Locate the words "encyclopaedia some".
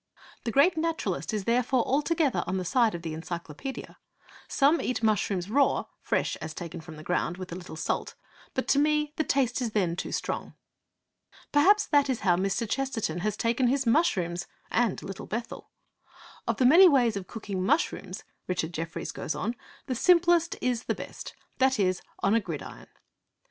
3.13-4.81